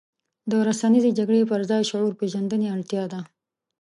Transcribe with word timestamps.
د 0.49 0.51
رسنیزې 0.67 1.11
جګړې 1.19 1.41
پر 1.51 1.61
ځای 1.69 1.81
شعور 1.89 2.13
پېژندنې 2.19 2.67
اړتیا 2.75 3.03
ده. 3.13 3.19